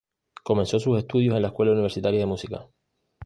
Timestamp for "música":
2.25-2.67